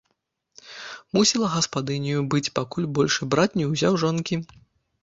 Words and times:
Мусіла 1.17 1.51
гаспадыняю 1.57 2.19
быць, 2.35 2.53
пакуль 2.59 2.89
большы 3.03 3.21
брат 3.37 3.49
не 3.63 3.71
ўзяў 3.75 3.93
жонкі. 4.07 4.35